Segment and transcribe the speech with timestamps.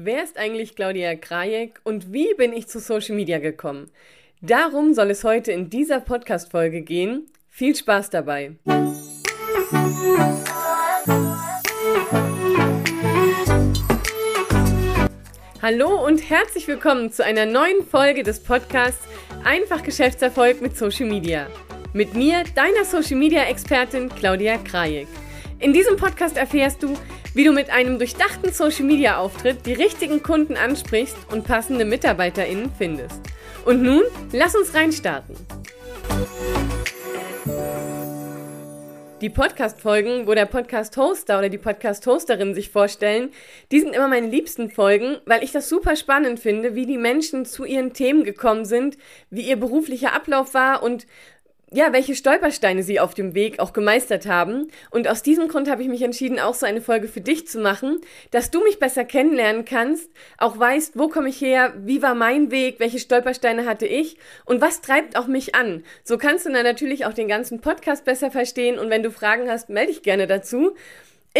[0.00, 3.90] Wer ist eigentlich Claudia Krajek und wie bin ich zu Social Media gekommen?
[4.40, 7.26] Darum soll es heute in dieser Podcast-Folge gehen.
[7.48, 8.52] Viel Spaß dabei!
[15.60, 19.02] Hallo und herzlich willkommen zu einer neuen Folge des Podcasts
[19.42, 21.48] Einfach Geschäftserfolg mit Social Media.
[21.92, 25.08] Mit mir, deiner Social Media Expertin Claudia Krajek.
[25.58, 26.94] In diesem Podcast erfährst du,
[27.38, 32.72] wie du mit einem durchdachten Social Media Auftritt die richtigen Kunden ansprichst und passende MitarbeiterInnen
[32.76, 33.20] findest.
[33.64, 34.02] Und nun,
[34.32, 35.36] lass uns reinstarten.
[39.20, 43.30] Die Podcast-Folgen, wo der Podcast-Hoster oder die Podcast-Hosterin sich vorstellen,
[43.70, 47.44] die sind immer meine liebsten Folgen, weil ich das super spannend finde, wie die Menschen
[47.44, 48.98] zu ihren Themen gekommen sind,
[49.30, 51.06] wie ihr beruflicher Ablauf war und
[51.70, 54.68] ja, welche Stolpersteine sie auf dem Weg auch gemeistert haben.
[54.90, 57.60] Und aus diesem Grund habe ich mich entschieden, auch so eine Folge für dich zu
[57.60, 58.00] machen,
[58.30, 62.50] dass du mich besser kennenlernen kannst, auch weißt, wo komme ich her, wie war mein
[62.50, 65.84] Weg, welche Stolpersteine hatte ich und was treibt auch mich an.
[66.04, 69.50] So kannst du dann natürlich auch den ganzen Podcast besser verstehen und wenn du Fragen
[69.50, 70.74] hast, melde dich gerne dazu.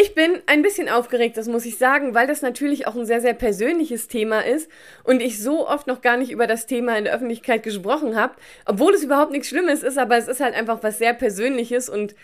[0.01, 3.21] Ich bin ein bisschen aufgeregt, das muss ich sagen, weil das natürlich auch ein sehr,
[3.21, 4.71] sehr persönliches Thema ist
[5.03, 8.37] und ich so oft noch gar nicht über das Thema in der Öffentlichkeit gesprochen habe,
[8.65, 12.15] obwohl es überhaupt nichts Schlimmes ist, aber es ist halt einfach was sehr Persönliches und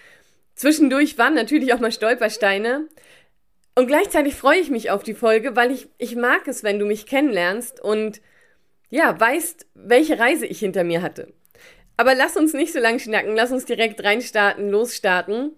[0.55, 2.87] zwischendurch waren natürlich auch mal Stolpersteine.
[3.75, 6.87] Und gleichzeitig freue ich mich auf die Folge, weil ich, ich mag es, wenn du
[6.87, 8.21] mich kennenlernst und
[8.89, 11.33] ja, weißt, welche Reise ich hinter mir hatte.
[11.97, 15.57] Aber lass uns nicht so lang schnacken, lass uns direkt reinstarten, losstarten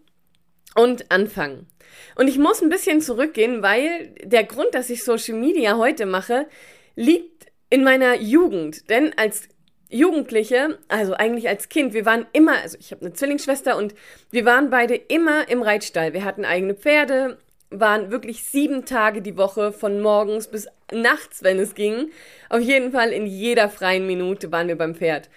[0.74, 1.66] und anfangen.
[2.14, 6.46] Und ich muss ein bisschen zurückgehen, weil der Grund, dass ich Social Media heute mache,
[6.94, 8.88] liegt in meiner Jugend.
[8.90, 9.48] Denn als
[9.88, 13.94] Jugendliche, also eigentlich als Kind, wir waren immer, also ich habe eine Zwillingsschwester und
[14.30, 16.12] wir waren beide immer im Reitstall.
[16.12, 17.38] Wir hatten eigene Pferde,
[17.70, 22.10] waren wirklich sieben Tage die Woche von morgens bis nachts, wenn es ging.
[22.48, 25.28] Auf jeden Fall in jeder freien Minute waren wir beim Pferd.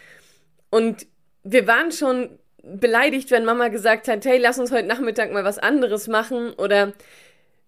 [0.70, 1.08] Und
[1.44, 5.60] wir waren schon beleidigt, wenn Mama gesagt hat, hey, lass uns heute Nachmittag mal was
[5.60, 6.54] anderes machen.
[6.54, 6.94] Oder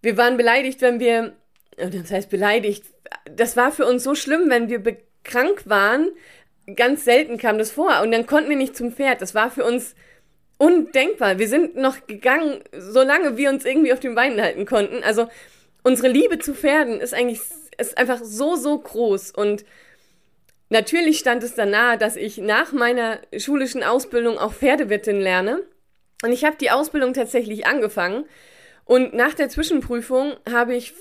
[0.01, 1.33] wir waren beleidigt, wenn wir,
[1.77, 2.85] das heißt beleidigt,
[3.29, 6.09] das war für uns so schlimm, wenn wir krank waren.
[6.75, 8.01] Ganz selten kam das vor.
[8.01, 9.21] Und dann konnten wir nicht zum Pferd.
[9.21, 9.95] Das war für uns
[10.57, 11.39] undenkbar.
[11.39, 15.03] Wir sind noch gegangen, solange wir uns irgendwie auf den Beinen halten konnten.
[15.03, 15.27] Also
[15.83, 17.41] unsere Liebe zu Pferden ist eigentlich
[17.77, 19.31] ist einfach so, so groß.
[19.31, 19.65] Und
[20.71, 25.63] Natürlich stand es dann nahe, dass ich nach meiner schulischen Ausbildung auch Pferdewirtin lerne.
[26.23, 28.23] Und ich habe die Ausbildung tatsächlich angefangen.
[28.85, 30.93] Und nach der Zwischenprüfung habe ich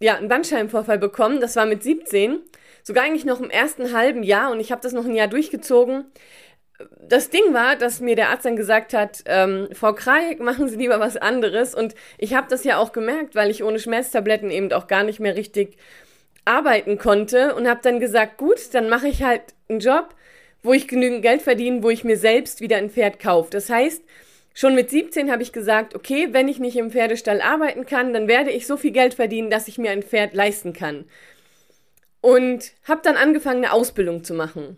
[0.00, 1.42] ja einen Bandscheibenvorfall bekommen.
[1.42, 2.40] Das war mit 17.
[2.82, 4.50] Sogar eigentlich noch im ersten halben Jahr.
[4.50, 6.06] Und ich habe das noch ein Jahr durchgezogen.
[6.98, 10.76] Das Ding war, dass mir der Arzt dann gesagt hat, ähm, Frau Krajek, machen Sie
[10.76, 11.74] lieber was anderes.
[11.74, 15.20] Und ich habe das ja auch gemerkt, weil ich ohne Schmerztabletten eben auch gar nicht
[15.20, 15.76] mehr richtig
[16.48, 20.14] arbeiten konnte und habe dann gesagt, gut, dann mache ich halt einen Job,
[20.62, 23.50] wo ich genügend Geld verdiene, wo ich mir selbst wieder ein Pferd kaufe.
[23.50, 24.02] Das heißt,
[24.54, 28.26] schon mit 17 habe ich gesagt, okay, wenn ich nicht im Pferdestall arbeiten kann, dann
[28.26, 31.04] werde ich so viel Geld verdienen, dass ich mir ein Pferd leisten kann.
[32.20, 34.76] Und habe dann angefangen, eine Ausbildung zu machen.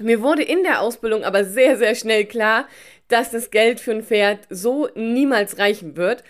[0.00, 2.66] Mir wurde in der Ausbildung aber sehr, sehr schnell klar,
[3.08, 6.24] dass das Geld für ein Pferd so niemals reichen wird.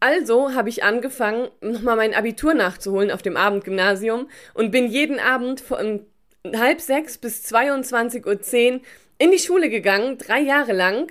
[0.00, 5.60] Also habe ich angefangen, nochmal mein Abitur nachzuholen auf dem Abendgymnasium und bin jeden Abend
[5.60, 6.06] von
[6.54, 8.80] halb sechs bis 22.10 Uhr
[9.18, 11.10] in die Schule gegangen, drei Jahre lang.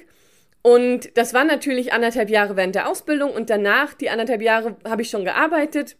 [0.61, 5.01] Und das war natürlich anderthalb Jahre während der Ausbildung und danach, die anderthalb Jahre, habe
[5.01, 5.97] ich schon gearbeitet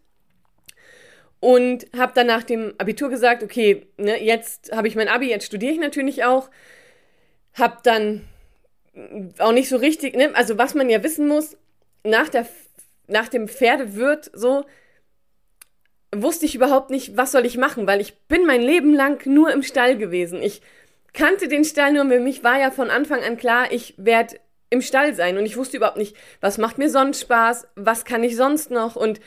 [1.40, 5.46] und habe dann nach dem Abitur gesagt, okay, ne, jetzt habe ich mein Abi, jetzt
[5.46, 6.50] studiere ich natürlich auch.
[7.54, 8.28] Habe dann
[9.38, 11.58] auch nicht so richtig, ne, also was man ja wissen muss,
[12.04, 12.46] nach der
[13.08, 14.66] nach dem Pferdewirt so
[16.16, 19.52] wusste ich überhaupt nicht, was soll ich machen, weil ich bin mein Leben lang nur
[19.52, 20.42] im Stall gewesen.
[20.42, 20.62] Ich
[21.14, 24.82] kannte den Stall nur, für mich war ja von Anfang an klar, ich werde im
[24.82, 28.36] Stall sein und ich wusste überhaupt nicht, was macht mir sonst Spaß, was kann ich
[28.36, 29.20] sonst noch und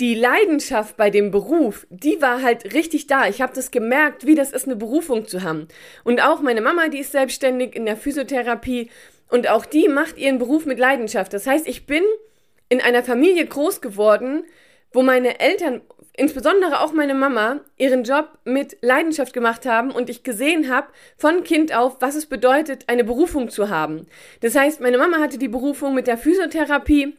[0.00, 3.28] die Leidenschaft bei dem Beruf, die war halt richtig da.
[3.28, 5.68] Ich habe das gemerkt, wie das ist, eine Berufung zu haben.
[6.04, 8.90] Und auch meine Mama, die ist selbstständig in der Physiotherapie
[9.28, 11.32] und auch die macht ihren Beruf mit Leidenschaft.
[11.32, 12.02] Das heißt, ich bin
[12.68, 14.44] in einer Familie groß geworden,
[14.92, 15.82] wo meine Eltern,
[16.16, 20.86] insbesondere auch meine Mama, ihren Job mit Leidenschaft gemacht haben und ich gesehen habe
[21.16, 24.06] von Kind auf, was es bedeutet, eine Berufung zu haben.
[24.40, 27.16] Das heißt, meine Mama hatte die Berufung mit der Physiotherapie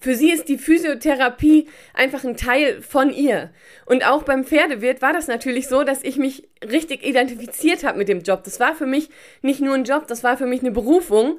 [0.00, 3.50] für sie ist die Physiotherapie einfach ein Teil von ihr.
[3.86, 8.08] Und auch beim Pferdewirt war das natürlich so, dass ich mich richtig identifiziert habe mit
[8.08, 8.44] dem Job.
[8.44, 9.08] Das war für mich
[9.42, 11.38] nicht nur ein Job, das war für mich eine Berufung.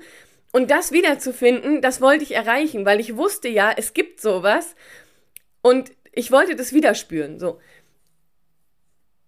[0.51, 4.75] Und das wiederzufinden, das wollte ich erreichen, weil ich wusste ja, es gibt sowas.
[5.61, 7.59] Und ich wollte das wieder spüren, so.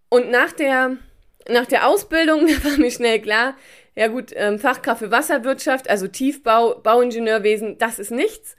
[0.09, 0.97] Und nach der,
[1.47, 3.55] nach der Ausbildung war mir schnell klar,
[3.95, 8.55] ja gut, ähm, Fachkraft für Wasserwirtschaft, also Tiefbau, Bauingenieurwesen, das ist nichts.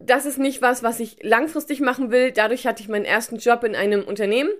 [0.00, 2.32] Das ist nicht was, was ich langfristig machen will.
[2.32, 4.50] Dadurch hatte ich meinen ersten Job in einem Unternehmen,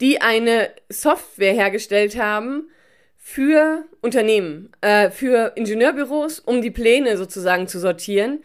[0.00, 2.68] die eine Software hergestellt haben
[3.16, 8.42] für Unternehmen, äh, für Ingenieurbüros, um die Pläne sozusagen zu sortieren.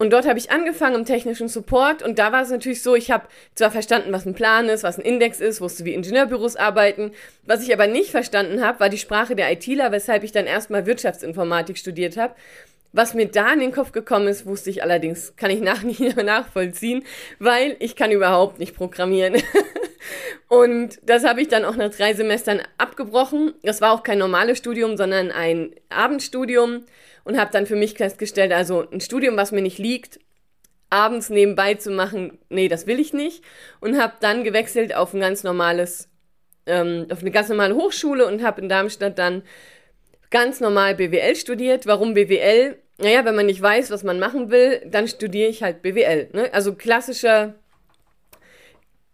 [0.00, 3.10] Und dort habe ich angefangen im technischen Support und da war es natürlich so, ich
[3.10, 7.12] habe zwar verstanden, was ein Plan ist, was ein Index ist, wusste, wie Ingenieurbüros arbeiten.
[7.44, 10.86] Was ich aber nicht verstanden habe, war die Sprache der ITler, weshalb ich dann erstmal
[10.86, 12.34] Wirtschaftsinformatik studiert habe.
[12.92, 16.00] Was mir da in den Kopf gekommen ist, wusste ich allerdings, kann ich nach nicht
[16.16, 17.04] nachvollziehen,
[17.38, 19.40] weil ich kann überhaupt nicht programmieren.
[20.48, 23.54] und das habe ich dann auch nach drei Semestern abgebrochen.
[23.62, 26.84] Das war auch kein normales Studium, sondern ein Abendstudium
[27.24, 30.18] und habe dann für mich festgestellt, also ein Studium, was mir nicht liegt,
[30.90, 33.44] abends nebenbei zu machen, nee, das will ich nicht.
[33.80, 36.08] Und habe dann gewechselt auf ein ganz normales,
[36.66, 39.42] ähm, auf eine ganz normale Hochschule und habe in Darmstadt dann
[40.30, 41.86] ganz normal BWL studiert.
[41.86, 42.76] Warum BWL?
[42.98, 46.28] Naja, wenn man nicht weiß, was man machen will, dann studiere ich halt BWL.
[46.32, 46.52] Ne?
[46.52, 47.54] Also klassischer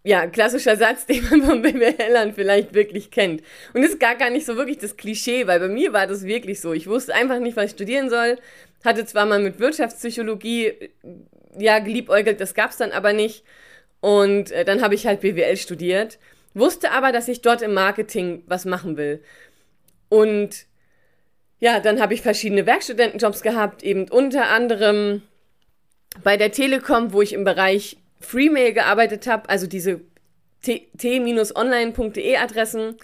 [0.07, 3.43] ja, klassischer Satz, den man von BWLern vielleicht wirklich kennt.
[3.75, 6.61] Und ist gar, gar nicht so wirklich das Klischee, weil bei mir war das wirklich
[6.61, 6.73] so.
[6.73, 8.39] Ich wusste einfach nicht, was ich studieren soll.
[8.85, 10.91] Hatte zwar mal mit Wirtschaftspsychologie,
[11.59, 13.43] ja, geliebäugelt, das gab's dann aber nicht.
[14.01, 16.21] Und äh, dann habe ich halt BWL studiert.
[16.55, 19.25] Wusste aber, dass ich dort im Marketing was machen will.
[20.09, 20.67] Und
[21.59, 25.23] ja, dann habe ich verschiedene Werkstudentenjobs gehabt, eben unter anderem
[26.23, 30.01] bei der Telekom, wo ich im Bereich Freemail gearbeitet habe, also diese
[30.63, 32.97] t-online.de Adressen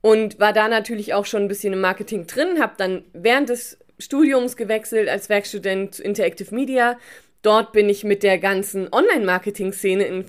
[0.00, 3.78] und war da natürlich auch schon ein bisschen im Marketing drin, habe dann während des
[3.98, 6.98] Studiums gewechselt als Werkstudent zu Interactive Media.
[7.42, 10.24] Dort bin ich mit der ganzen Online-Marketing-Szene in,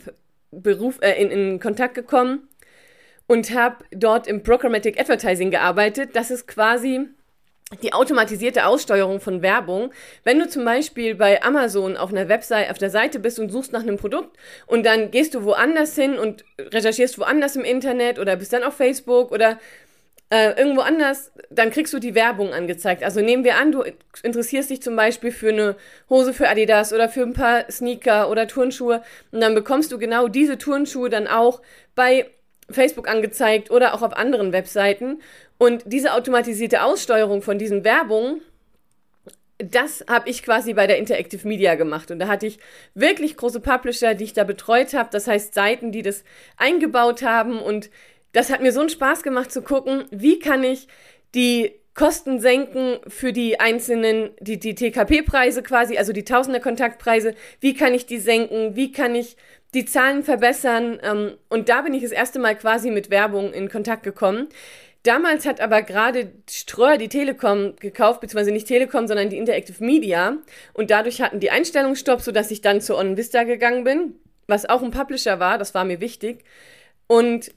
[1.01, 2.47] äh, in, in Kontakt gekommen
[3.27, 6.11] und habe dort im Programmatic Advertising gearbeitet.
[6.13, 7.07] Das ist quasi
[7.81, 9.91] die automatisierte Aussteuerung von Werbung.
[10.23, 13.73] Wenn du zum Beispiel bei Amazon auf einer Website, auf der Seite bist und suchst
[13.73, 18.35] nach einem Produkt und dann gehst du woanders hin und recherchierst woanders im Internet oder
[18.35, 19.59] bist dann auf Facebook oder
[20.29, 23.03] äh, irgendwo anders, dann kriegst du die Werbung angezeigt.
[23.03, 23.83] Also nehmen wir an, du
[24.23, 25.75] interessierst dich zum Beispiel für eine
[26.09, 29.01] Hose für Adidas oder für ein paar Sneaker oder Turnschuhe
[29.31, 31.61] und dann bekommst du genau diese Turnschuhe dann auch
[31.95, 32.27] bei
[32.69, 35.21] Facebook angezeigt oder auch auf anderen Webseiten.
[35.57, 38.41] Und diese automatisierte Aussteuerung von diesen Werbungen,
[39.57, 42.11] das habe ich quasi bei der Interactive Media gemacht.
[42.11, 42.59] Und da hatte ich
[42.93, 45.09] wirklich große Publisher, die ich da betreut habe.
[45.11, 46.23] Das heißt Seiten, die das
[46.57, 47.59] eingebaut haben.
[47.59, 47.89] Und
[48.33, 50.87] das hat mir so einen Spaß gemacht zu gucken, wie kann ich
[51.35, 57.73] die Kosten senken für die einzelnen, die, die TKP-Preise quasi, also die Tausender Kontaktpreise, wie
[57.73, 59.37] kann ich die senken, wie kann ich
[59.73, 60.99] die Zahlen verbessern.
[61.01, 64.49] Ähm, und da bin ich das erste Mal quasi mit Werbung in Kontakt gekommen.
[65.05, 70.37] Damals hat aber gerade Ströer die Telekom gekauft, beziehungsweise nicht Telekom, sondern die Interactive Media.
[70.73, 74.15] Und dadurch hatten die Einstellungsstopp, sodass ich dann zu OnVista gegangen bin,
[74.47, 76.43] was auch ein Publisher war, das war mir wichtig.
[77.05, 77.51] Und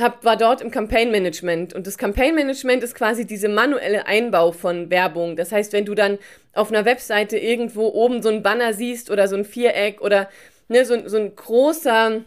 [0.00, 1.72] hab, war dort im Campaign Management.
[1.72, 5.36] Und das Campaign Management ist quasi diese manuelle Einbau von Werbung.
[5.36, 6.18] Das heißt, wenn du dann
[6.52, 10.28] auf einer Webseite irgendwo oben so ein Banner siehst oder so ein Viereck oder
[10.66, 12.24] ne, so, so ein großer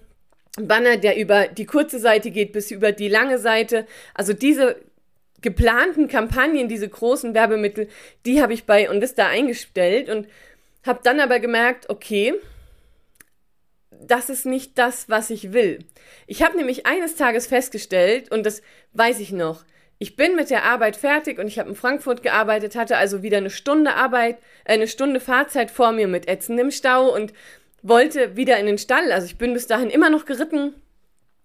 [0.57, 3.85] Banner, der über die kurze Seite geht bis über die lange Seite.
[4.13, 4.75] Also diese
[5.41, 7.87] geplanten Kampagnen, diese großen Werbemittel,
[8.25, 10.27] die habe ich bei Onvista eingestellt und
[10.85, 12.33] habe dann aber gemerkt, okay,
[13.91, 15.79] das ist nicht das, was ich will.
[16.27, 18.61] Ich habe nämlich eines Tages festgestellt, und das
[18.93, 19.63] weiß ich noch,
[19.99, 23.37] ich bin mit der Arbeit fertig und ich habe in Frankfurt gearbeitet, hatte also wieder
[23.37, 27.33] eine Stunde Arbeit, äh, eine Stunde Fahrzeit vor mir mit ätzendem Stau und
[27.83, 29.11] wollte wieder in den Stall.
[29.11, 30.73] Also ich bin bis dahin immer noch geritten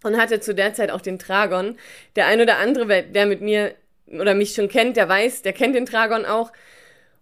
[0.02, 1.76] und hatte zu der Zeit auch den Tragon.
[2.14, 3.74] Der ein oder andere, der mit mir
[4.06, 6.52] oder mich schon kennt, der weiß, der kennt den Tragon auch.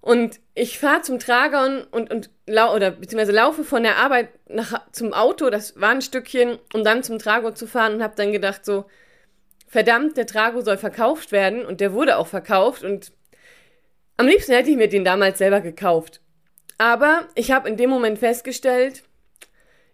[0.01, 4.83] Und ich fahre zum Tragon und, und lau oder beziehungsweise laufe von der Arbeit nach,
[4.93, 8.31] zum Auto, das war ein Stückchen, um dann zum Trago zu fahren und habe dann
[8.31, 8.85] gedacht so,
[9.67, 13.13] verdammt, der Trago soll verkauft werden und der wurde auch verkauft und
[14.17, 16.21] am liebsten hätte ich mir den damals selber gekauft.
[16.79, 19.05] Aber ich habe in dem Moment festgestellt,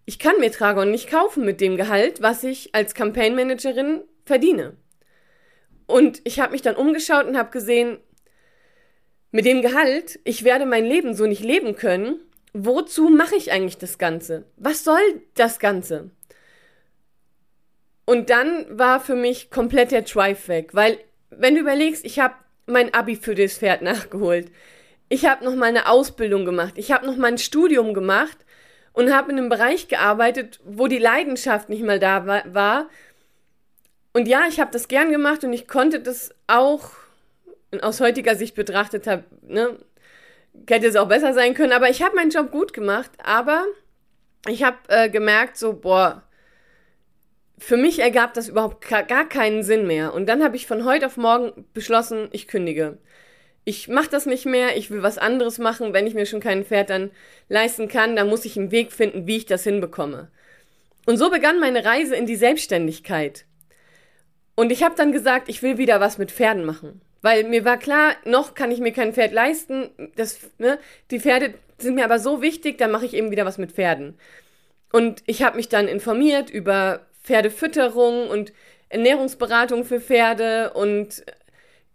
[0.06, 4.76] ich kann mir Tragon nicht kaufen mit dem Gehalt, was ich als Campaign Managerin verdiene.
[5.86, 7.98] Und ich habe mich dann umgeschaut und habe gesehen,
[9.30, 12.18] mit dem Gehalt, ich werde mein Leben so nicht leben können.
[12.52, 14.44] Wozu mache ich eigentlich das Ganze?
[14.56, 16.10] Was soll das Ganze?
[18.06, 20.98] Und dann war für mich komplett der Drive weg, weil
[21.30, 22.34] wenn du überlegst, ich habe
[22.66, 24.50] mein Abi für das Pferd nachgeholt
[25.10, 28.38] ich habe noch mal eine Ausbildung gemacht, ich habe noch mal ein Studium gemacht
[28.92, 32.88] und habe in einem Bereich gearbeitet, wo die Leidenschaft nicht mal da war.
[34.12, 36.92] Und ja, ich habe das gern gemacht und ich konnte das auch
[37.82, 39.78] aus heutiger Sicht betrachtet habe, ne,
[40.68, 43.64] hätte es auch besser sein können, aber ich habe meinen Job gut gemacht, aber
[44.48, 46.22] ich habe äh, gemerkt, so, boah,
[47.58, 50.14] für mich ergab das überhaupt gar keinen Sinn mehr.
[50.14, 52.98] Und dann habe ich von heute auf morgen beschlossen, ich kündige.
[53.70, 55.92] Ich mache das nicht mehr, ich will was anderes machen.
[55.92, 57.12] Wenn ich mir schon kein Pferd dann
[57.48, 60.28] leisten kann, dann muss ich einen Weg finden, wie ich das hinbekomme.
[61.06, 63.44] Und so begann meine Reise in die Selbstständigkeit.
[64.56, 67.00] Und ich habe dann gesagt, ich will wieder was mit Pferden machen.
[67.22, 69.90] Weil mir war klar, noch kann ich mir kein Pferd leisten.
[70.16, 70.80] Das, ne,
[71.12, 74.18] die Pferde sind mir aber so wichtig, dann mache ich eben wieder was mit Pferden.
[74.90, 78.52] Und ich habe mich dann informiert über Pferdefütterung und
[78.88, 81.24] Ernährungsberatung für Pferde und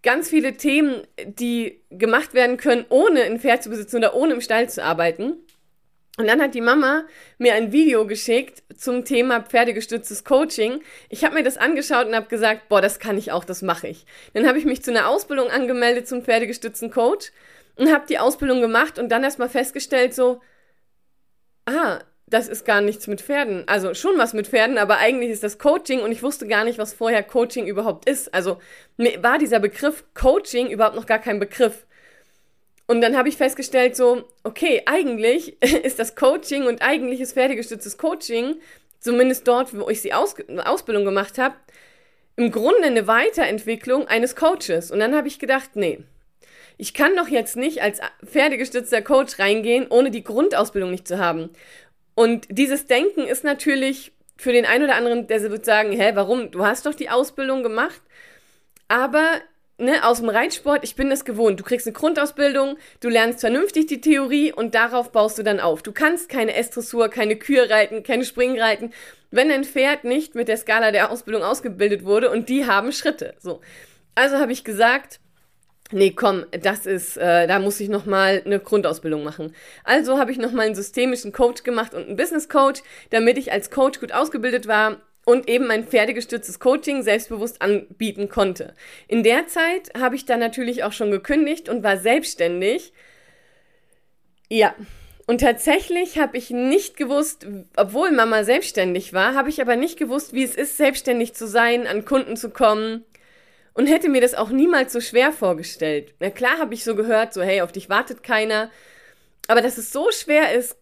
[0.05, 4.41] ganz viele Themen, die gemacht werden können, ohne ein Pferd zu besitzen oder ohne im
[4.41, 5.33] Stall zu arbeiten.
[6.17, 7.05] Und dann hat die Mama
[7.37, 10.81] mir ein Video geschickt zum Thema pferdegestütztes Coaching.
[11.09, 13.89] Ich habe mir das angeschaut und habe gesagt, boah, das kann ich auch, das mache
[13.89, 14.05] ich.
[14.33, 17.33] Dann habe ich mich zu einer Ausbildung angemeldet zum pferdegestützten Coach
[17.75, 20.39] und habe die Ausbildung gemacht und dann erstmal festgestellt so,
[21.65, 23.67] ah, das ist gar nichts mit Pferden.
[23.67, 26.79] Also schon was mit Pferden, aber eigentlich ist das Coaching und ich wusste gar nicht,
[26.79, 28.33] was vorher Coaching überhaupt ist.
[28.33, 28.59] Also
[28.97, 31.85] mir war dieser Begriff Coaching überhaupt noch gar kein Begriff.
[32.87, 37.97] Und dann habe ich festgestellt, so, okay, eigentlich ist das Coaching und eigentlich ist pferdegestütztes
[37.97, 38.55] Coaching,
[38.99, 41.55] zumindest dort, wo ich die Aus Ausbildung gemacht habe,
[42.37, 44.91] im Grunde eine Weiterentwicklung eines Coaches.
[44.91, 45.99] Und dann habe ich gedacht, nee,
[46.77, 51.49] ich kann doch jetzt nicht als pferdegestützter Coach reingehen, ohne die Grundausbildung nicht zu haben.
[52.15, 56.51] Und dieses Denken ist natürlich für den einen oder anderen, der wird sagen, hä, warum?
[56.51, 58.01] Du hast doch die Ausbildung gemacht.
[58.87, 59.25] Aber
[59.77, 61.59] ne, aus dem Reitsport, ich bin das gewohnt.
[61.59, 65.83] Du kriegst eine Grundausbildung, du lernst vernünftig die Theorie und darauf baust du dann auf.
[65.83, 68.93] Du kannst keine S-Dressur, keine Kühe reiten, keine Springreiten,
[69.31, 73.35] wenn ein Pferd nicht mit der Skala der Ausbildung ausgebildet wurde und die haben Schritte.
[73.39, 73.61] So.
[74.15, 75.19] Also habe ich gesagt,
[75.91, 79.55] nee, komm, das ist, äh, da muss ich nochmal eine Grundausbildung machen.
[79.83, 83.69] Also habe ich nochmal einen systemischen Coach gemacht und einen Business Coach, damit ich als
[83.69, 88.73] Coach gut ausgebildet war und eben mein pferdegestütztes Coaching selbstbewusst anbieten konnte.
[89.07, 92.93] In der Zeit habe ich dann natürlich auch schon gekündigt und war selbstständig.
[94.49, 94.75] Ja.
[95.27, 100.33] Und tatsächlich habe ich nicht gewusst, obwohl Mama selbstständig war, habe ich aber nicht gewusst,
[100.33, 103.03] wie es ist, selbstständig zu sein, an Kunden zu kommen,
[103.75, 106.15] und hätte mir das auch niemals so schwer vorgestellt.
[106.19, 108.71] Na klar habe ich so gehört, so hey, auf dich wartet keiner.
[109.47, 110.77] Aber dass es so schwer ist,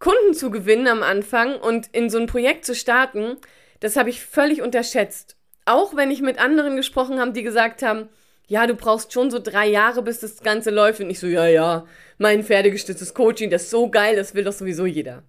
[0.00, 3.36] Kunden zu gewinnen am Anfang und in so ein Projekt zu starten,
[3.78, 5.36] das habe ich völlig unterschätzt.
[5.66, 8.08] Auch wenn ich mit anderen gesprochen habe, die gesagt haben,
[8.48, 11.00] ja, du brauchst schon so drei Jahre, bis das Ganze läuft.
[11.00, 11.86] Und ich so, ja, ja,
[12.18, 15.22] mein pferdegestütztes Coaching, das ist so geil, das will doch sowieso jeder.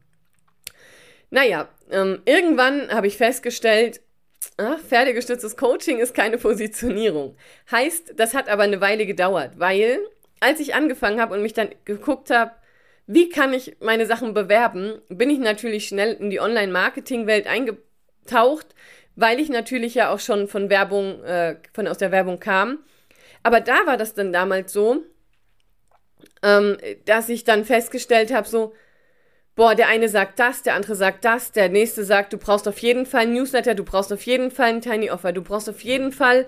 [1.30, 4.02] Naja, ähm, irgendwann habe ich festgestellt,
[4.88, 7.36] pferdegestütztes Coaching ist keine Positionierung.
[7.72, 10.00] Heißt, das hat aber eine Weile gedauert, weil
[10.40, 12.52] als ich angefangen habe und mich dann geguckt habe,
[13.08, 18.68] wie kann ich meine Sachen bewerben, bin ich natürlich schnell in die Online-Marketing-Welt eingetaucht,
[19.16, 22.80] weil ich natürlich ja auch schon von Werbung, äh, von aus der Werbung kam.
[23.44, 25.04] Aber da war das dann damals so,
[26.44, 28.74] ähm, dass ich dann festgestellt habe, so,
[29.56, 32.78] boah, der eine sagt das, der andere sagt das, der nächste sagt, du brauchst auf
[32.80, 35.82] jeden Fall ein Newsletter, du brauchst auf jeden Fall ein Tiny Offer, du brauchst auf
[35.82, 36.48] jeden Fall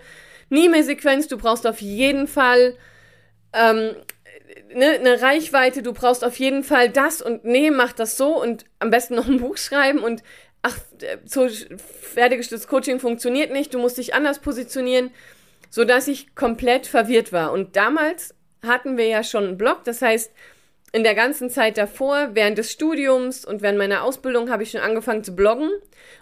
[0.49, 2.75] eine E-Mail-Sequenz, du brauchst auf jeden Fall
[3.53, 3.95] ähm,
[4.73, 8.65] ne, eine Reichweite, du brauchst auf jeden Fall das und nee, mach das so und
[8.79, 10.23] am besten noch ein Buch schreiben und
[10.61, 10.77] ach,
[11.25, 15.11] so fertiggestütztes Coaching funktioniert nicht, du musst dich anders positionieren,
[15.69, 17.51] sodass ich komplett verwirrt war.
[17.51, 18.33] Und damals
[18.65, 20.31] hatten wir ja schon einen Blog, das heißt,
[20.93, 24.81] in der ganzen Zeit davor, während des Studiums und während meiner Ausbildung habe ich schon
[24.81, 25.71] angefangen zu bloggen.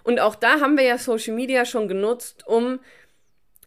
[0.03, 2.79] Und auch da haben wir ja Social Media schon genutzt, um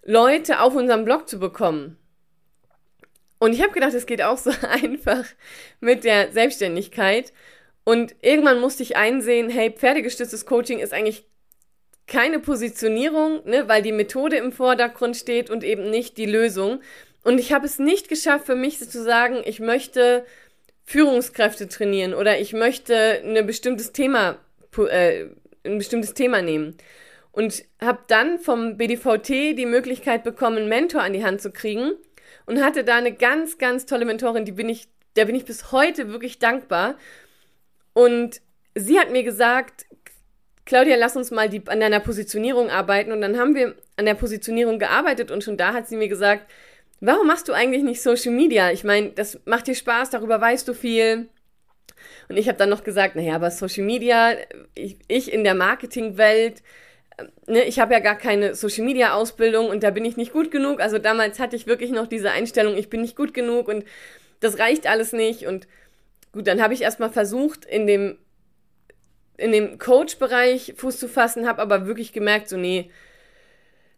[0.02, 1.98] Leute auf unserem Blog zu bekommen.
[3.38, 5.26] Und ich habe gedacht, es geht auch so einfach
[5.80, 7.34] mit der Selbstständigkeit.
[7.84, 11.26] Und irgendwann musste ich einsehen, hey, pferdegestütztes Coaching ist eigentlich
[12.06, 16.80] keine Positionierung, ne, weil die Methode im Vordergrund steht und eben nicht die Lösung.
[17.24, 20.24] Und ich habe es nicht geschafft, für mich zu sagen, ich möchte
[20.84, 24.38] Führungskräfte trainieren oder ich möchte ein bestimmtes Thema,
[24.76, 25.26] äh,
[25.64, 26.76] ein bestimmtes Thema nehmen.
[27.32, 31.92] Und habe dann vom BDVT die Möglichkeit bekommen, einen Mentor an die Hand zu kriegen
[32.46, 34.86] und hatte da eine ganz, ganz tolle Mentorin, die bin ich,
[35.16, 36.96] der bin ich bis heute wirklich dankbar.
[37.92, 38.40] Und
[38.76, 39.86] sie hat mir gesagt,
[40.64, 43.12] Claudia, lass uns mal die, an deiner Positionierung arbeiten.
[43.12, 46.50] Und dann haben wir an der Positionierung gearbeitet und schon da hat sie mir gesagt,
[47.00, 48.70] Warum machst du eigentlich nicht Social Media?
[48.70, 51.28] Ich meine, das macht dir Spaß, darüber weißt du viel.
[52.28, 54.32] Und ich habe dann noch gesagt, naja, aber Social Media,
[54.74, 56.62] ich, ich in der Marketingwelt,
[57.16, 60.32] äh, ne, ich habe ja gar keine Social Media Ausbildung und da bin ich nicht
[60.32, 60.80] gut genug.
[60.80, 63.84] Also damals hatte ich wirklich noch diese Einstellung, ich bin nicht gut genug und
[64.40, 65.46] das reicht alles nicht.
[65.46, 65.66] Und
[66.32, 68.18] gut, dann habe ich erstmal versucht, in dem,
[69.36, 72.90] in dem Coach-Bereich Fuß zu fassen, habe aber wirklich gemerkt, so, nee,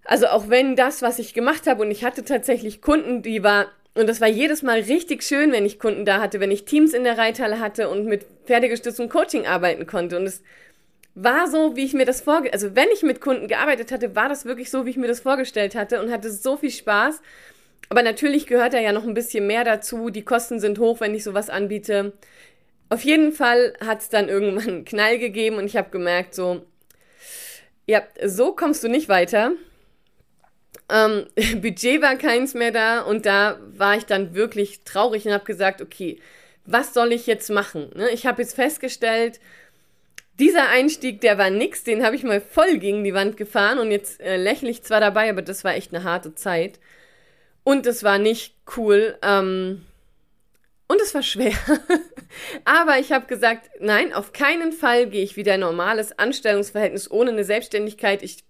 [0.06, 3.66] also auch wenn das, was ich gemacht habe, und ich hatte tatsächlich Kunden, die war,
[3.94, 6.92] und das war jedes Mal richtig schön, wenn ich Kunden da hatte, wenn ich Teams
[6.94, 10.16] in der Reithalle hatte und mit pferdegestütztem Coaching arbeiten konnte.
[10.16, 10.42] Und es
[11.14, 14.28] war so, wie ich mir das vorgestellt, also wenn ich mit Kunden gearbeitet hatte, war
[14.28, 17.22] das wirklich so, wie ich mir das vorgestellt hatte und hatte so viel Spaß.
[17.88, 20.10] Aber natürlich gehört da ja noch ein bisschen mehr dazu.
[20.10, 22.12] Die Kosten sind hoch, wenn ich sowas anbiete.
[22.90, 26.62] Auf jeden Fall hat es dann irgendwann einen Knall gegeben und ich habe gemerkt, so,
[27.86, 29.52] ja, so kommst du nicht weiter.
[30.90, 31.26] Ähm,
[31.60, 35.82] Budget war keins mehr da und da war ich dann wirklich traurig und habe gesagt,
[35.82, 36.20] okay,
[36.64, 37.90] was soll ich jetzt machen?
[37.94, 38.10] Ne?
[38.10, 39.40] Ich habe jetzt festgestellt,
[40.38, 43.90] dieser Einstieg, der war nix, den habe ich mal voll gegen die Wand gefahren und
[43.90, 46.78] jetzt äh, lächle ich zwar dabei, aber das war echt eine harte Zeit.
[47.64, 49.18] Und es war nicht cool.
[49.22, 49.86] Ähm,
[50.88, 51.54] und es war schwer.
[52.64, 57.30] aber ich habe gesagt, nein, auf keinen Fall gehe ich wieder ein normales Anstellungsverhältnis ohne
[57.30, 58.22] eine Selbstständigkeit.
[58.22, 58.44] Ich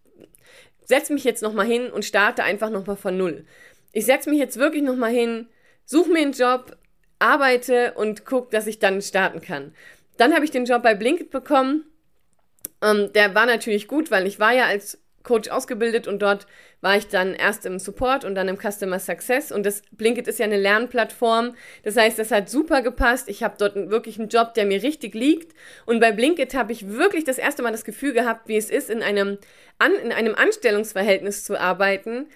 [0.86, 3.44] setze mich jetzt nochmal hin und starte einfach nochmal von Null.
[3.92, 5.48] Ich setze mich jetzt wirklich nochmal hin,
[5.84, 6.76] suche mir einen Job,
[7.18, 9.74] arbeite und gucke, dass ich dann starten kann.
[10.16, 11.84] Dann habe ich den Job bei Blinkit bekommen.
[12.82, 16.46] Ähm, der war natürlich gut, weil ich war ja als Coach ausgebildet und dort
[16.80, 20.38] war ich dann erst im Support und dann im Customer Success und das Blinkit ist
[20.38, 21.56] ja eine Lernplattform.
[21.82, 23.28] Das heißt, das hat super gepasst.
[23.28, 25.54] Ich habe dort wirklich einen Job, der mir richtig liegt
[25.84, 28.88] und bei Blinkit habe ich wirklich das erste Mal das Gefühl gehabt, wie es ist
[28.88, 29.38] in einem
[29.78, 32.28] an, in einem Anstellungsverhältnis zu arbeiten,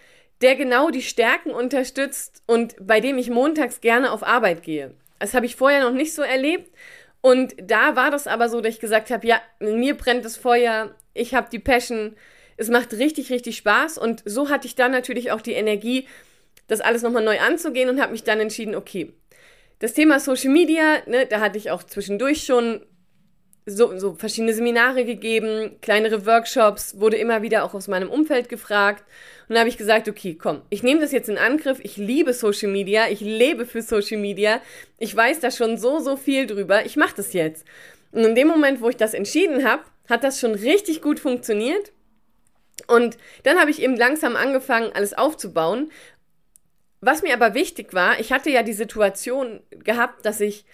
[0.43, 4.95] der genau die Stärken unterstützt und bei dem ich montags gerne auf Arbeit gehe.
[5.21, 6.71] Das habe ich vorher noch nicht so erlebt
[7.21, 10.95] und da war das aber so, dass ich gesagt habe, ja, mir brennt das Feuer,
[11.15, 12.17] ich habe die Passion
[12.61, 16.07] es macht richtig, richtig Spaß und so hatte ich dann natürlich auch die Energie,
[16.69, 19.15] das alles nochmal neu anzugehen und habe mich dann entschieden, okay,
[19.79, 22.83] das Thema Social Media, ne, da hatte ich auch zwischendurch schon
[23.65, 29.05] so, so verschiedene Seminare gegeben, kleinere Workshops, wurde immer wieder auch aus meinem Umfeld gefragt.
[29.49, 31.79] Und da habe ich gesagt, okay, komm, ich nehme das jetzt in Angriff.
[31.83, 34.61] Ich liebe Social Media, ich lebe für Social Media.
[34.99, 36.85] Ich weiß da schon so, so viel drüber.
[36.85, 37.65] Ich mache das jetzt.
[38.13, 41.93] Und in dem Moment, wo ich das entschieden habe, hat das schon richtig gut funktioniert.
[42.89, 45.91] Und dann habe ich eben langsam angefangen, alles aufzubauen.
[47.01, 50.67] Was mir aber wichtig war, ich hatte ja die Situation gehabt, dass ich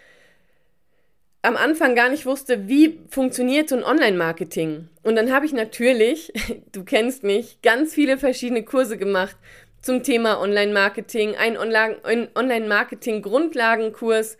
[1.46, 4.88] am Anfang gar nicht wusste, wie funktioniert so ein Online-Marketing.
[5.04, 6.32] Und dann habe ich natürlich,
[6.72, 9.36] du kennst mich, ganz viele verschiedene Kurse gemacht
[9.80, 14.38] zum Thema Online-Marketing, ein Online-Marketing-Grundlagenkurs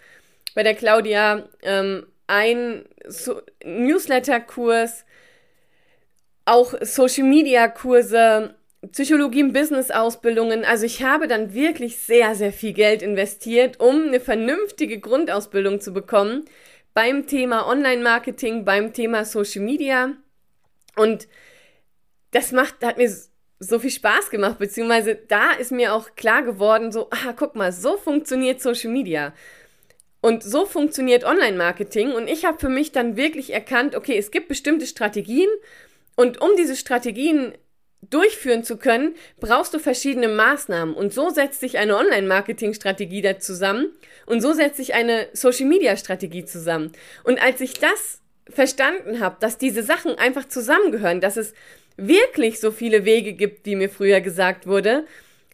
[0.56, 5.04] bei der Claudia, ähm, ein so Newsletter-Kurs,
[6.46, 8.54] auch Social Media Kurse,
[8.92, 10.64] Psychologie im Business Ausbildungen.
[10.64, 15.92] Also ich habe dann wirklich sehr, sehr viel Geld investiert, um eine vernünftige Grundausbildung zu
[15.92, 16.44] bekommen
[16.94, 20.12] beim Thema Online Marketing, beim Thema Social Media.
[20.94, 21.28] Und
[22.30, 23.12] das macht, hat mir
[23.58, 27.72] so viel Spaß gemacht, beziehungsweise da ist mir auch klar geworden, so, ah, guck mal,
[27.72, 29.34] so funktioniert Social Media.
[30.20, 32.12] Und so funktioniert Online-Marketing.
[32.12, 35.48] Und ich habe für mich dann wirklich erkannt, okay, es gibt bestimmte Strategien
[36.16, 37.54] und um diese Strategien
[38.10, 40.94] durchführen zu können, brauchst du verschiedene Maßnahmen.
[40.94, 43.90] Und so setzt sich eine Online-Marketing-Strategie da zusammen
[44.26, 46.92] und so setzt sich eine Social-Media-Strategie zusammen.
[47.24, 51.52] Und als ich das verstanden habe, dass diese Sachen einfach zusammengehören, dass es
[51.96, 55.04] wirklich so viele Wege gibt, wie mir früher gesagt wurde,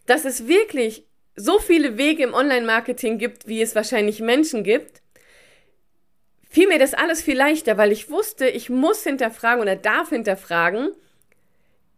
[0.05, 5.01] dass es wirklich so viele Wege im Online-Marketing gibt, wie es wahrscheinlich Menschen gibt,
[6.53, 10.91] fiel mir das alles viel leichter, weil ich wusste, ich muss hinterfragen oder darf hinterfragen,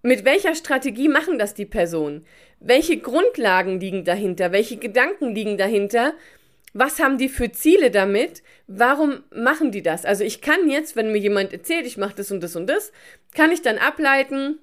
[0.01, 2.25] mit welcher Strategie machen das die Personen?
[2.61, 4.53] Welche Grundlagen liegen dahinter?
[4.53, 6.13] Welche Gedanken liegen dahinter?
[6.73, 8.43] Was haben die für Ziele damit?
[8.67, 10.05] Warum machen die das?
[10.05, 12.93] Also ich kann jetzt, wenn mir jemand erzählt, ich mache das und das und das,
[13.33, 14.59] kann ich dann ableiten,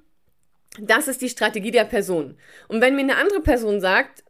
[0.80, 2.38] das ist die Strategie der Person.
[2.68, 4.24] Und wenn mir eine andere Person sagt,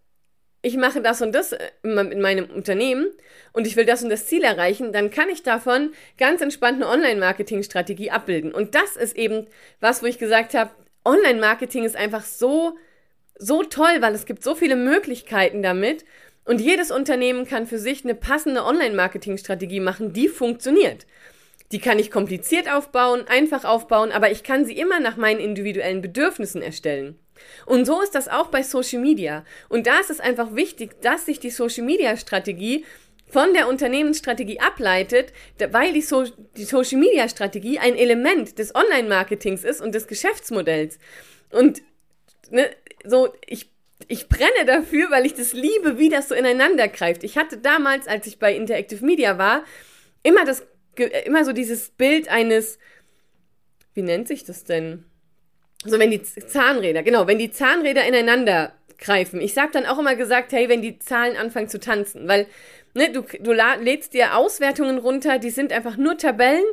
[0.62, 3.09] ich mache das und das in meinem Unternehmen
[3.53, 6.88] und ich will das und das Ziel erreichen, dann kann ich davon ganz entspannt eine
[6.88, 8.53] Online-Marketing-Strategie abbilden.
[8.53, 9.46] Und das ist eben
[9.81, 10.70] was, wo ich gesagt habe,
[11.05, 12.79] Online-Marketing ist einfach so,
[13.37, 16.05] so toll, weil es gibt so viele Möglichkeiten damit
[16.44, 21.07] und jedes Unternehmen kann für sich eine passende Online-Marketing-Strategie machen, die funktioniert.
[21.72, 26.03] Die kann ich kompliziert aufbauen, einfach aufbauen, aber ich kann sie immer nach meinen individuellen
[26.03, 27.18] Bedürfnissen erstellen.
[27.66, 29.44] Und so ist das auch bei Social Media.
[29.68, 32.85] Und da ist es einfach wichtig, dass sich die Social Media Strategie
[33.33, 35.33] von der Unternehmensstrategie ableitet,
[35.70, 36.24] weil die, so
[36.57, 40.98] die Social Media Strategie ein Element des Online-Marketings ist und des Geschäftsmodells.
[41.50, 41.81] Und
[42.50, 42.70] ne,
[43.05, 43.70] so, ich,
[44.07, 47.24] ich brenne dafür, weil ich das liebe, wie das so ineinander greift.
[47.24, 49.64] Ich hatte damals, als ich bei Interactive Media war,
[50.22, 50.62] immer das,
[51.24, 52.78] immer so dieses Bild eines,
[53.94, 55.07] wie nennt sich das denn?
[55.85, 59.40] So, wenn die Zahnräder, genau, wenn die Zahnräder ineinander greifen.
[59.40, 62.47] Ich sag dann auch immer gesagt, hey, wenn die Zahlen anfangen zu tanzen, weil
[62.95, 66.64] ne, du, du lädst dir Auswertungen runter, die sind einfach nur Tabellen,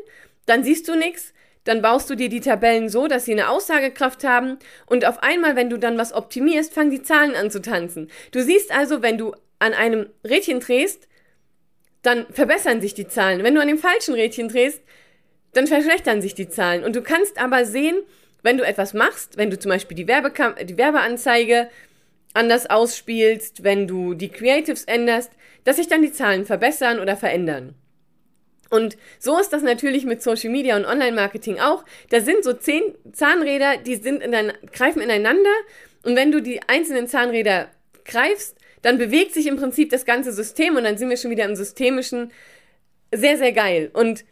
[0.45, 4.23] dann siehst du nichts, dann baust du dir die Tabellen so, dass sie eine Aussagekraft
[4.23, 8.09] haben und auf einmal, wenn du dann was optimierst, fangen die Zahlen an zu tanzen.
[8.31, 11.07] Du siehst also, wenn du an einem Rädchen drehst,
[12.01, 13.43] dann verbessern sich die Zahlen.
[13.43, 14.81] Wenn du an dem falschen Rädchen drehst,
[15.53, 16.83] dann verschlechtern sich die Zahlen.
[16.85, 17.97] Und du kannst aber sehen,
[18.41, 21.69] wenn du etwas machst, wenn du zum Beispiel die, Werbekam die Werbeanzeige
[22.33, 25.31] anders ausspielst, wenn du die Creatives änderst,
[25.63, 27.75] dass sich dann die Zahlen verbessern oder verändern.
[28.69, 31.83] Und so ist das natürlich mit Social Media und Online-Marketing auch.
[32.09, 35.49] Da sind so zehn Zahnräder, die sind in ein, greifen ineinander.
[36.03, 37.69] Und wenn du die einzelnen Zahnräder
[38.05, 41.45] greifst, dann bewegt sich im Prinzip das ganze System und dann sind wir schon wieder
[41.45, 42.31] im Systemischen.
[43.11, 43.89] Sehr, sehr geil.
[43.93, 44.23] Und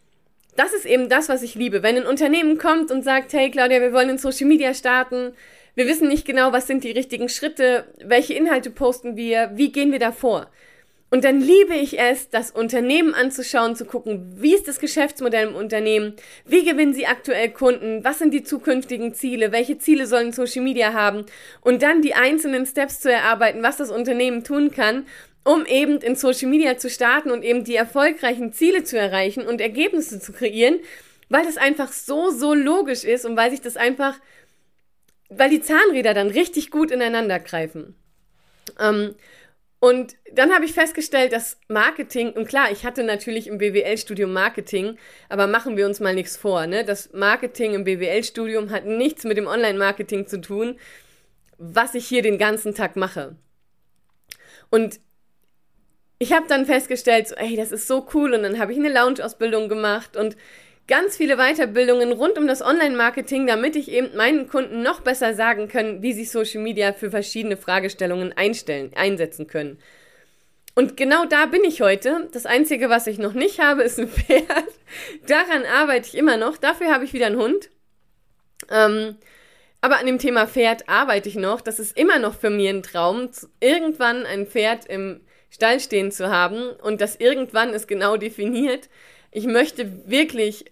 [0.57, 1.83] das ist eben das, was ich liebe.
[1.83, 5.33] Wenn ein Unternehmen kommt und sagt, hey Claudia, wir wollen in Social Media starten,
[5.75, 9.91] wir wissen nicht genau, was sind die richtigen Schritte, welche Inhalte posten wir, wie gehen
[9.91, 10.49] wir da vor.
[11.09, 15.55] Und dann liebe ich es, das Unternehmen anzuschauen, zu gucken, wie ist das Geschäftsmodell im
[15.55, 16.15] Unternehmen,
[16.45, 20.91] wie gewinnen sie aktuell Kunden, was sind die zukünftigen Ziele, welche Ziele sollen Social Media
[20.91, 21.25] haben?
[21.61, 25.05] Und dann die einzelnen Steps zu erarbeiten, was das Unternehmen tun kann,
[25.47, 29.61] um eben in Social Media zu starten und eben die erfolgreichen Ziele zu erreichen und
[29.61, 30.79] Ergebnisse zu kreieren,
[31.29, 34.19] weil das einfach so, so logisch ist und weil sich das einfach
[35.29, 37.95] weil die Zahnräder dann richtig gut ineinander greifen.
[38.79, 39.15] Ähm,
[39.79, 44.97] und dann habe ich festgestellt, dass Marketing, und klar, ich hatte natürlich im BWL-Studium Marketing,
[45.29, 46.83] aber machen wir uns mal nichts vor, ne?
[46.83, 50.79] Das Marketing im BWL-Studium hat nichts mit dem Online-Marketing zu tun,
[51.57, 53.35] was ich hier den ganzen Tag mache.
[54.69, 54.99] Und
[56.19, 58.89] ich habe dann festgestellt, so, ey, das ist so cool, und dann habe ich eine
[58.89, 60.35] Lounge-Ausbildung gemacht und
[60.87, 65.67] ganz viele Weiterbildungen rund um das Online-Marketing, damit ich eben meinen Kunden noch besser sagen
[65.67, 69.79] kann, wie sie Social Media für verschiedene Fragestellungen einstellen, einsetzen können.
[70.75, 72.29] Und genau da bin ich heute.
[72.33, 74.45] Das Einzige, was ich noch nicht habe, ist ein Pferd.
[75.27, 76.57] Daran arbeite ich immer noch.
[76.57, 77.69] Dafür habe ich wieder einen Hund.
[78.69, 79.17] Ähm,
[79.81, 81.61] aber an dem Thema Pferd arbeite ich noch.
[81.61, 86.29] Das ist immer noch für mich ein Traum, irgendwann ein Pferd im Stall stehen zu
[86.29, 86.69] haben.
[86.81, 88.89] Und das irgendwann ist genau definiert.
[89.31, 90.65] Ich möchte wirklich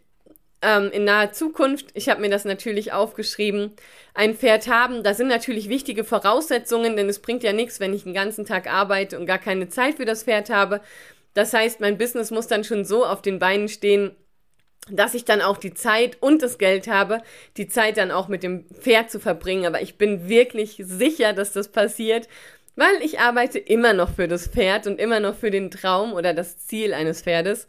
[0.62, 3.74] ähm, in naher Zukunft, ich habe mir das natürlich aufgeschrieben,
[4.14, 5.04] ein Pferd haben.
[5.04, 8.72] Da sind natürlich wichtige Voraussetzungen, denn es bringt ja nichts, wenn ich den ganzen Tag
[8.72, 10.82] arbeite und gar keine Zeit für das Pferd habe.
[11.34, 14.16] Das heißt, mein Business muss dann schon so auf den Beinen stehen,
[14.90, 17.22] dass ich dann auch die Zeit und das Geld habe,
[17.58, 19.66] die Zeit dann auch mit dem Pferd zu verbringen.
[19.66, 22.28] Aber ich bin wirklich sicher, dass das passiert,
[22.76, 26.34] weil ich arbeite immer noch für das Pferd und immer noch für den Traum oder
[26.34, 27.68] das Ziel eines Pferdes.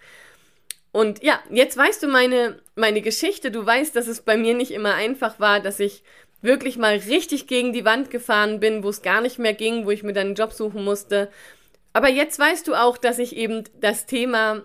[0.93, 3.51] Und ja, jetzt weißt du meine, meine Geschichte.
[3.51, 6.03] Du weißt, dass es bei mir nicht immer einfach war, dass ich
[6.43, 9.91] wirklich mal richtig gegen die Wand gefahren bin, wo es gar nicht mehr ging, wo
[9.91, 11.31] ich mir dann einen Job suchen musste.
[11.93, 14.63] Aber jetzt weißt du auch, dass ich eben das Thema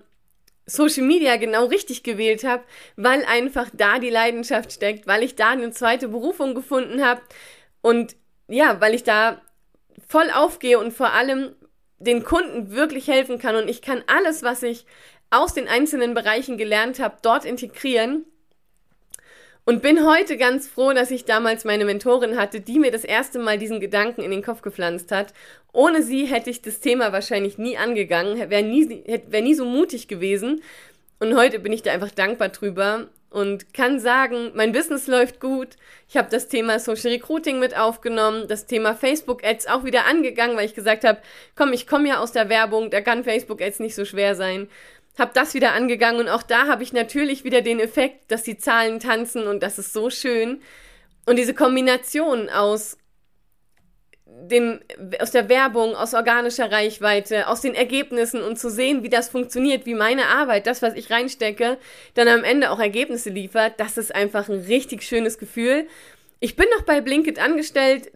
[0.66, 2.64] Social Media genau richtig gewählt habe,
[2.96, 7.22] weil einfach da die Leidenschaft steckt, weil ich da eine zweite Berufung gefunden habe
[7.82, 8.16] und
[8.48, 9.42] ja, weil ich da
[10.12, 11.56] voll aufgehe und vor allem
[11.98, 14.86] den Kunden wirklich helfen kann und ich kann alles, was ich
[15.30, 18.26] aus den einzelnen Bereichen gelernt habe, dort integrieren.
[19.64, 23.40] Und bin heute ganz froh, dass ich damals meine Mentorin hatte, die mir das erste
[23.40, 25.34] Mal diesen Gedanken in den Kopf gepflanzt hat.
[25.72, 30.08] Ohne sie hätte ich das Thema wahrscheinlich nie angegangen, wäre nie, wär nie so mutig
[30.08, 30.62] gewesen.
[31.20, 35.70] Und heute bin ich da einfach dankbar drüber und kann sagen, mein Business läuft gut.
[36.08, 40.56] Ich habe das Thema Social Recruiting mit aufgenommen, das Thema Facebook Ads auch wieder angegangen,
[40.56, 41.20] weil ich gesagt habe,
[41.56, 44.68] komm, ich komme ja aus der Werbung, da kann Facebook Ads nicht so schwer sein
[45.22, 48.58] habe das wieder angegangen und auch da habe ich natürlich wieder den Effekt, dass die
[48.58, 50.62] Zahlen tanzen und das ist so schön.
[51.26, 52.98] Und diese Kombination aus
[54.42, 54.80] dem,
[55.20, 59.86] aus der Werbung, aus organischer Reichweite, aus den Ergebnissen und zu sehen, wie das funktioniert,
[59.86, 61.78] wie meine Arbeit, das, was ich reinstecke,
[62.16, 65.88] dann am Ende auch Ergebnisse liefert, das ist einfach ein richtig schönes Gefühl.
[66.40, 68.12] Ich bin noch bei Blinkit angestellt.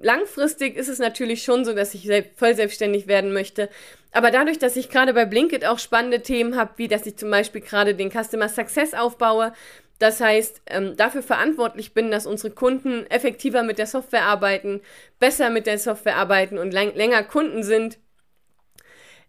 [0.00, 3.68] Langfristig ist es natürlich schon so, dass ich voll selbstständig werden möchte.
[4.12, 7.30] Aber dadurch, dass ich gerade bei Blinkit auch spannende Themen habe, wie dass ich zum
[7.30, 9.52] Beispiel gerade den Customer Success aufbaue,
[9.98, 14.80] das heißt, ähm, dafür verantwortlich bin, dass unsere Kunden effektiver mit der Software arbeiten,
[15.18, 17.98] besser mit der Software arbeiten und länger Kunden sind,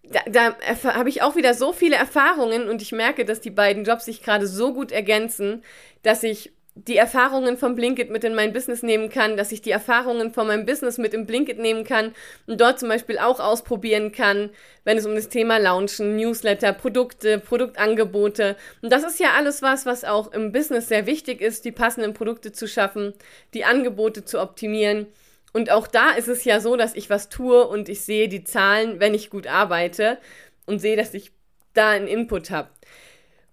[0.03, 3.83] da, da habe ich auch wieder so viele Erfahrungen und ich merke, dass die beiden
[3.83, 5.63] Jobs sich gerade so gut ergänzen,
[6.03, 6.53] dass ich
[6.85, 10.47] die Erfahrungen vom Blinkit mit in mein Business nehmen kann, dass ich die Erfahrungen von
[10.47, 12.13] meinem Business mit im Blinkit nehmen kann
[12.45, 14.51] und dort zum Beispiel auch ausprobieren kann,
[14.83, 18.55] wenn es um das Thema Launchen, Newsletter, Produkte, Produktangebote.
[18.81, 22.13] Und das ist ja alles was, was auch im Business sehr wichtig ist, die passenden
[22.13, 23.13] Produkte zu schaffen,
[23.53, 25.07] die Angebote zu optimieren.
[25.53, 28.43] Und auch da ist es ja so, dass ich was tue und ich sehe die
[28.43, 30.19] Zahlen, wenn ich gut arbeite
[30.65, 31.31] und sehe, dass ich
[31.73, 32.69] da einen Input habe.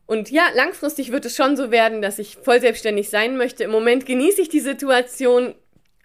[0.07, 3.65] Und ja, langfristig wird es schon so werden, dass ich voll selbstständig sein möchte.
[3.65, 5.55] Im Moment genieße ich die Situation,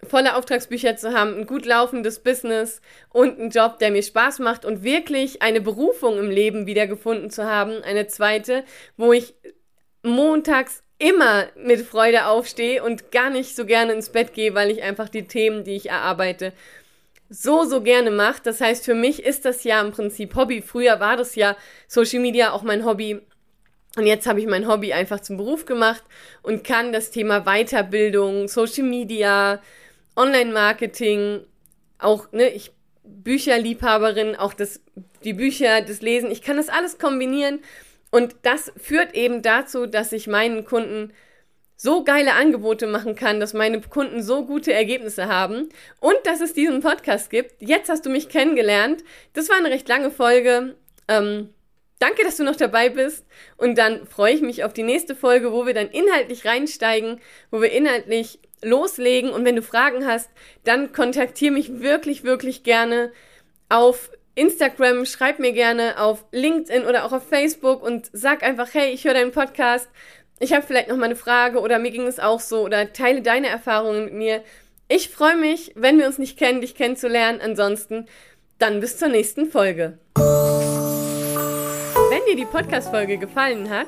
[0.02, 4.64] volle Auftragsbücher zu haben, ein gut laufendes Business und einen Job, der mir Spaß macht
[4.64, 8.64] und wirklich eine Berufung im Leben wiedergefunden zu haben, eine zweite,
[8.96, 9.34] wo ich
[10.02, 14.82] montags immer mit Freude aufstehe und gar nicht so gerne ins Bett gehe, weil ich
[14.82, 16.52] einfach die Themen, die ich erarbeite,
[17.30, 18.42] so, so gerne mache.
[18.42, 20.62] Das heißt, für mich ist das ja im Prinzip Hobby.
[20.62, 23.20] Früher war das ja Social Media auch mein Hobby.
[23.96, 26.04] Und jetzt habe ich mein Hobby einfach zum Beruf gemacht
[26.42, 29.60] und kann das Thema Weiterbildung, Social Media,
[30.16, 31.40] Online-Marketing,
[31.98, 32.72] auch, ne, ich
[33.02, 34.80] Bücherliebhaberin, auch das,
[35.24, 37.60] die Bücher, das Lesen, ich kann das alles kombinieren.
[38.10, 41.12] Und das führt eben dazu, dass ich meinen Kunden
[41.76, 46.52] so geile Angebote machen kann, dass meine Kunden so gute Ergebnisse haben und dass es
[46.52, 47.54] diesen Podcast gibt.
[47.60, 49.02] Jetzt hast du mich kennengelernt.
[49.32, 50.76] Das war eine recht lange Folge.
[51.08, 51.48] Ähm,
[52.00, 53.26] Danke, dass du noch dabei bist.
[53.58, 57.60] Und dann freue ich mich auf die nächste Folge, wo wir dann inhaltlich reinsteigen, wo
[57.60, 59.30] wir inhaltlich loslegen.
[59.30, 60.30] Und wenn du Fragen hast,
[60.64, 63.12] dann kontaktiere mich wirklich, wirklich gerne
[63.68, 68.92] auf Instagram, schreib mir gerne auf LinkedIn oder auch auf Facebook und sag einfach, hey,
[68.92, 69.88] ich höre deinen Podcast.
[70.38, 73.20] Ich habe vielleicht noch mal eine Frage oder mir ging es auch so oder teile
[73.20, 74.42] deine Erfahrungen mit mir.
[74.88, 77.42] Ich freue mich, wenn wir uns nicht kennen, dich kennenzulernen.
[77.42, 78.06] Ansonsten
[78.58, 79.98] dann bis zur nächsten Folge.
[82.20, 83.86] Wenn dir die Podcast-Folge gefallen hat,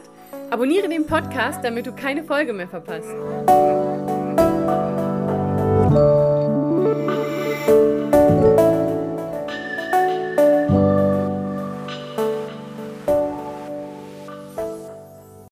[0.51, 3.15] abonniere den Podcast, damit du keine Folge mehr verpasst.